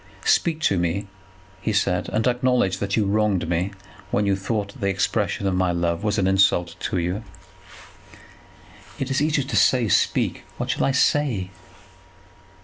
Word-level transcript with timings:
"Speak 0.25 0.61
to 0.61 0.79
me," 0.79 1.05
he 1.61 1.71
said, 1.71 2.09
"and 2.09 2.25
acknowledge 2.25 2.79
that 2.79 2.97
you 2.97 3.05
wronged 3.05 3.47
me 3.47 3.69
when 4.09 4.25
you 4.25 4.35
thought 4.35 4.69
that 4.69 4.79
the 4.81 4.87
expression 4.89 5.45
of 5.45 5.53
my 5.53 5.71
love 5.71 6.03
was 6.03 6.17
an 6.17 6.25
insult 6.25 6.75
to 6.79 6.97
you." 6.97 7.23
"It 8.97 9.11
is 9.11 9.21
easy 9.21 9.43
to 9.43 9.55
say, 9.55 9.87
speak. 9.89 10.43
What 10.57 10.71
shall 10.71 10.85
I 10.85 10.91
say?" 10.91 11.51